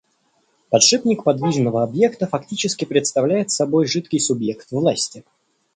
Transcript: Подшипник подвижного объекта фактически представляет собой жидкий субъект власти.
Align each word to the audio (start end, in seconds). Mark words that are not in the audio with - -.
Подшипник 0.71 1.23
подвижного 1.23 1.83
объекта 1.83 2.25
фактически 2.25 2.85
представляет 2.85 3.51
собой 3.51 3.85
жидкий 3.85 4.19
субъект 4.19 4.71
власти. 4.71 5.23